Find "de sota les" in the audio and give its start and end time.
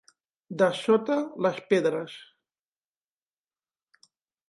0.61-1.61